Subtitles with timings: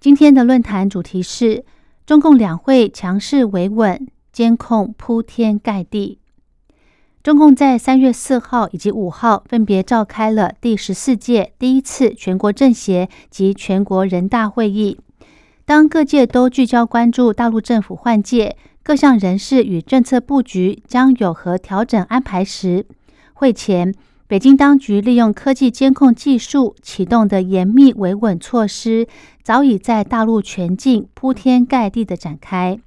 [0.00, 1.62] 今天的论坛主题是
[2.06, 6.18] 中共两会强势维稳，监控铺天盖地。
[7.22, 14.98] 中共在三月四号以及五号分别召开了第十四届第一次全国政协及全国人大会议。
[15.66, 22.86] 当各界都聚焦关注大陆政府换届，各项人事与政策布局将有何调整安排时，
[23.34, 23.94] 会前。
[24.30, 29.08] 北京当局利用科技监控技术启动的严密维稳措施，
[29.42, 32.78] 早已在大陆全境铺天盖地的展开。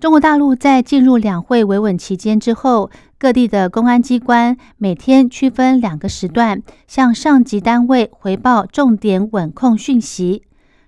[0.00, 10.42] 中国大陆在进入两会维稳期间之后，各地的公安机关每天区分两个时段，向上级单位回报重点稳控讯息。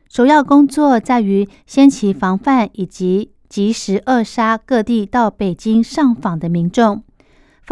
[0.09, 7.05] 首要工作在于先期防范以及及时扼杀各地到北京上访的民众。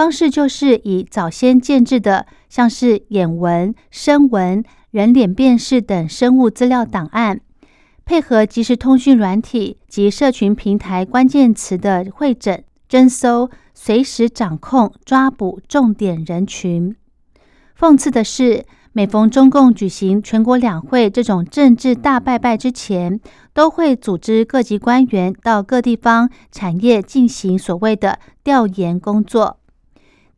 [0.01, 7.39] 方式就是以早先建制的，像是眼纹、声纹、人脸辨识等生物资料档案，
[8.07, 16.97] 配合即时通讯软体及社群平台关键词的会诊、侦搜，随时掌控抓捕重点人群。
[17.79, 18.65] 讽刺的是，
[18.95, 23.21] 每逢中共举行全国两会这种政治大拜拜之前，
[23.53, 29.59] 都会组织各级官员到各地方产业进行所谓的调研工作。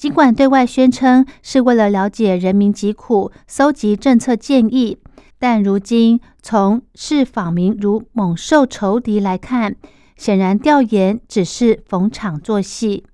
[0.03, 4.98] 尽管对外宣称是为了了解人民疾苦、搜集政策建议，
[5.39, 9.76] 但如今从视访民如猛兽仇敌来看，
[10.16, 13.04] 显然调研只是逢场作戏，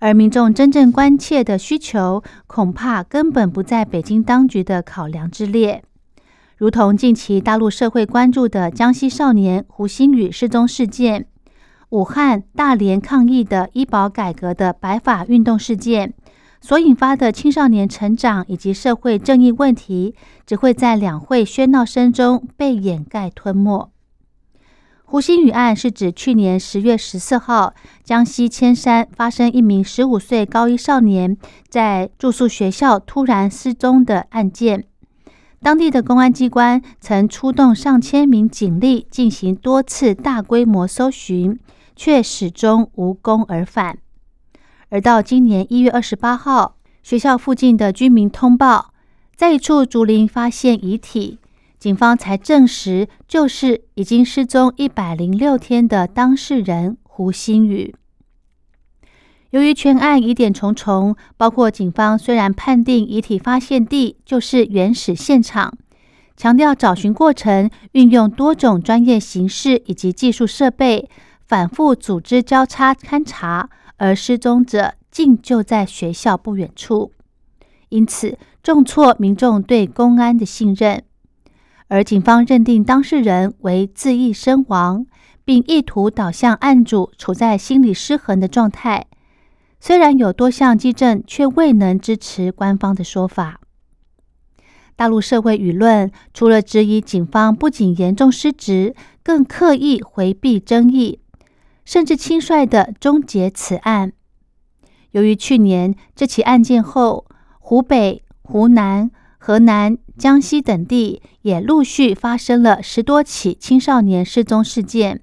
[0.00, 5.84] 而民众真正关切的需求，恐怕根本不在北京当局的考量之列。
[6.56, 11.26] 如同近期大陆社会关注的江西少年胡鑫宇失踪事件。
[11.90, 16.14] 武汉、大连抗议的医保改革的白发运动事件
[16.60, 20.14] 所引发的青少年成长以及社会正义问题，
[20.46, 23.90] 只会在两会喧闹声中被掩盖吞没。
[25.04, 27.74] 胡鑫宇案是指去年十月十四号，
[28.04, 31.36] 江西铅山发生一名十五岁高一少年
[31.68, 34.84] 在住宿学校突然失踪的案件。
[35.60, 41.58] 当地的公安机关曾出动上千名警力进行多次大规模搜寻。
[42.00, 43.98] 却始终无功而返。
[44.88, 48.94] 而到今年一月二十八号，学校附近的居民通报，
[49.36, 51.38] 在一处竹林发现遗体，
[51.78, 57.94] 警方才证实就是已经失踪一百零六天的当事人胡鑫宇。
[59.50, 65.76] 由于全案疑点重重，包括警方虽然判定遗体发现地就是原始现场，
[66.34, 71.10] 强调找寻过程运用多种专业形式以及技术设备。
[71.50, 77.10] 反复组织交叉勘查，而失踪者竟就在学校不远处，
[77.88, 81.02] 因此重挫民众对公安的信任。
[81.88, 85.04] 而警方认定当事人为自缢身亡，
[85.44, 89.08] 并意图导向案主处在心理失衡的状态。
[89.80, 93.60] 虽然有多项基证，却未能支持官方的说法。
[94.94, 98.94] 大陆社会舆论除了质疑警方不仅严重失职，
[99.24, 101.18] 更刻意回避争议。
[101.90, 104.12] 甚至轻率的终结此案。
[105.10, 107.26] 由于去年这起案件后，
[107.58, 115.22] 湖北、湖南、河南、江西等地也陆续发生了十多起青少年失踪事件，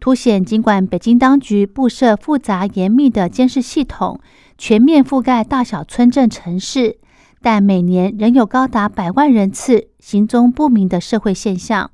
[0.00, 4.18] 凸显尽管北京当局布设复杂严密的监视系统，
[4.58, 6.98] 全面覆盖大小村镇城市，
[7.40, 11.92] 但每年仍有高达百万人次行踪不明的社会现象。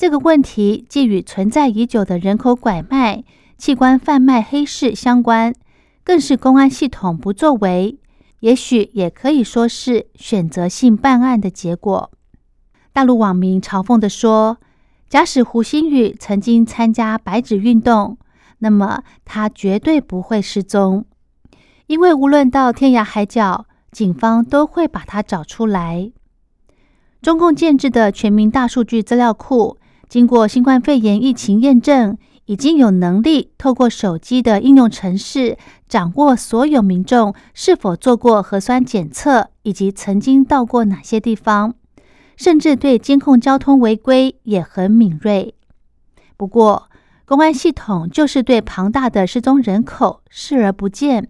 [0.00, 3.22] 这个问题既与存在已久的人口拐卖、
[3.58, 5.54] 器官贩卖黑市相关，
[6.02, 7.98] 更是公安系统不作为，
[8.38, 12.10] 也许也可以说是选择性办案的结果。
[12.94, 14.56] 大陆网民嘲讽地说
[15.10, 18.16] ：“假使胡鑫宇曾经参加白纸运动，
[18.60, 21.04] 那么他绝对不会失踪，
[21.88, 26.10] 因为无论到天涯海角，警方都会把他找出来。”
[27.20, 29.76] 中共建制的全民大数据资料库。
[30.10, 35.56] 经过新冠肺炎疫情验证，已经有能力透过手机的应用程式，
[35.88, 41.74] 掌握所有民众是否做过核酸检测，以及曾经到过哪些地方，
[42.36, 45.54] 甚至对监控交通违规也很敏锐。
[46.36, 46.90] 不过，
[47.24, 51.28] 公安系统就是对庞大的失踪人口视而不见，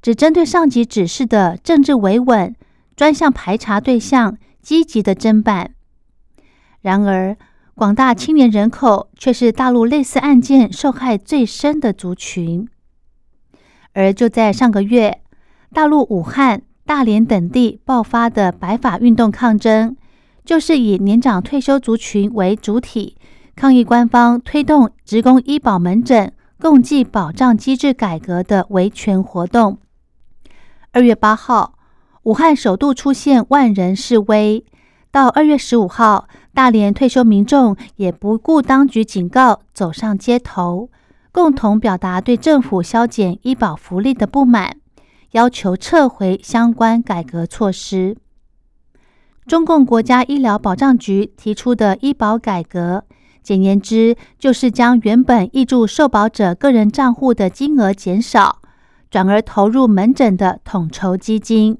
[0.00, 2.54] 只针对上级指示的政治维稳
[2.94, 5.72] 专项排查对象积极的侦办。
[6.82, 7.36] 然而，
[7.76, 12.66] 广大青年人口却是大陆类似案件受害最深的族群。
[13.92, 15.20] 而就在上个月，
[15.74, 19.94] 大陆武汉、大连等地爆发的白发运动抗争，
[20.42, 23.18] 就是以年长退休族群为主体，
[23.54, 29.76] 抗议官方推动职工医保门诊共计保障机制改革的维权活动。
[30.92, 31.74] 二月八号，
[32.22, 34.64] 武汉首度出现万人示威，
[35.10, 36.26] 到二月十五号，
[36.56, 40.88] 大连退休民众也不顾当局警告，走上街头。
[41.30, 44.74] 共同表达对政府削减医保福利的不满，
[45.32, 48.16] 要求撤回相关改革措施。
[49.46, 53.04] 中共国家医疗保障局提出的医保改革，
[53.42, 58.62] 简言之，就是将原本挹注受保者个人账户的金额减少，
[59.10, 61.76] 转而投入门诊的统筹基金，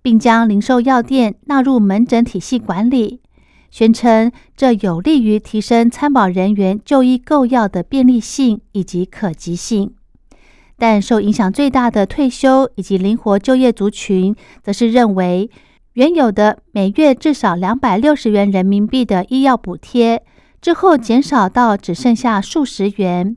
[0.00, 3.20] 并将零售药店纳入门诊体系管理。
[3.70, 9.94] 宣称这有利于提升参保人员就医购药的便利性以及可及性，
[10.78, 15.50] 但受影响最大的退休以及灵活就业族群，则是认为
[15.92, 20.24] 原有的每月至少两百六十元人民币的医药补贴
[20.60, 23.36] 之后减少到只剩下数十元，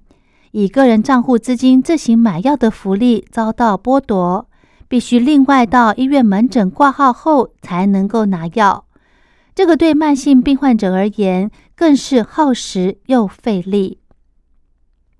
[0.51, 4.47] 以个人账户资金自行买药的福利遭到剥夺，
[4.87, 8.85] 必须另外到医院门诊挂号后才能够拿药。
[9.53, 13.99] 这个对慢性病患者而言，更是耗时又费力。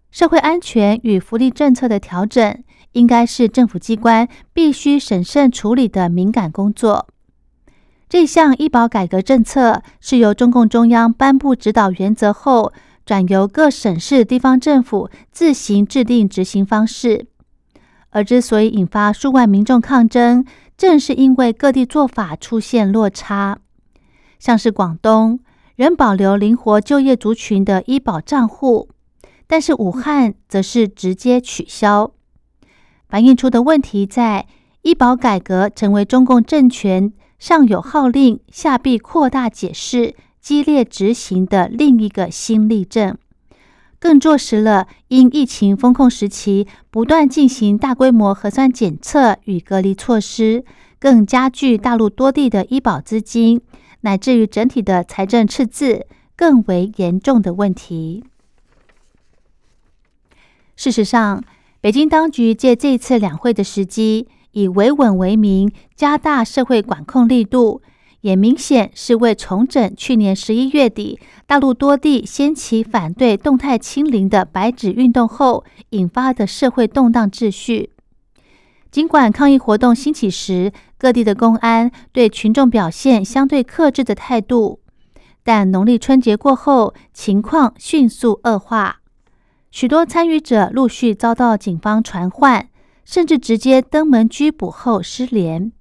[0.10, 2.63] 社会安全与福利政策的调整，
[2.94, 7.07] 应该是政府机关必须审慎处理的敏感工作。
[8.10, 12.74] 这项医保改革政策是由中共中央颁布指导原则后，
[13.06, 17.27] 转由各省市地方政府自行制定执行方式。
[18.10, 20.45] 而之所以引发数万民众抗争，
[20.77, 23.60] 正是因为各地做法出现落差。
[24.41, 25.39] 像是广东
[25.75, 28.89] 仍保留灵活就业族群的医保账户，
[29.45, 32.11] 但是武汉则是直接取消，
[33.07, 34.47] 反映出的问题在
[34.81, 43.15] 医保改革成为中共政权上有号令，下必扩大解释、激烈执行的另一个新例证，
[43.99, 50.65] 更坐实了因疫情封控时期不断进行大规模核酸检测与隔离措施，
[50.99, 53.61] 更加剧大陆多地的医保资金。
[54.01, 56.06] 乃至于整体的财政赤字
[56.36, 58.24] 更为严重的问题。
[60.75, 61.44] 事实上，
[61.80, 67.81] 北京当局借这次两会的时机，以维稳为名，加大社会管控力度，
[68.21, 77.92] 也明显是为重整去年十一月底大陆多地掀起反对动态清零的白纸运动后引发的社会动荡秩序。
[78.89, 80.71] 尽管抗议活动兴起时，
[81.01, 84.81] 各地的公安对群众表现相对克制的态度，
[85.44, 88.98] 但农历春节过后，情况迅速恶化，
[89.71, 92.69] 许多参与者陆续遭到警方传唤，
[93.03, 95.72] 甚至直接登门拘捕后失联。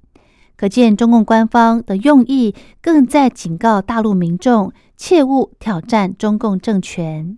[0.56, 7.36] 可见中共官方的用意，更在警告大陆民众切勿挑战中共政权。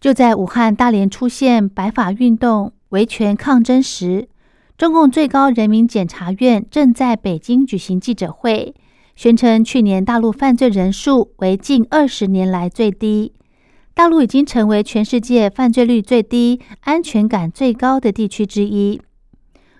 [0.00, 4.28] 就在武汉、大连出现白发运动、维权抗争时，
[4.78, 8.74] 中共最高人民检察院正在北京举行记者会，
[9.14, 13.32] 宣称去年大陆犯罪人数为近二十年来最低，
[13.94, 19.00] 大陆已经成为全世界犯罪率最低、安全感最高的地区之一。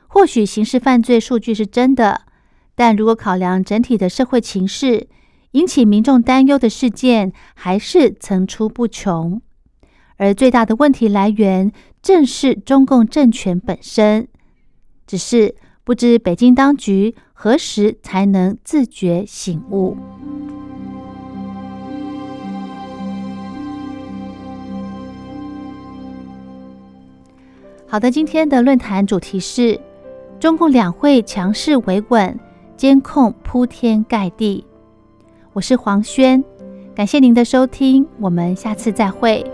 [0.07, 2.21] 或许刑事犯罪数据是真的，
[2.75, 5.09] 但如果考量整体的社会情势，
[5.53, 9.41] 引起民众担忧的事件还是层出不穷。
[10.19, 14.29] 而最大的问题来源，正是中共政权本身。
[15.13, 15.55] 只是
[15.85, 19.95] 不知北京当局何时才能自觉醒悟。
[27.87, 29.79] 好的，今天的论坛主题是
[30.41, 32.41] 中共两会强势维稳，
[32.75, 34.65] 监控铺天盖地。
[35.53, 36.43] 我是黄轩，
[36.95, 39.45] 感谢您的收听，我们下次再会。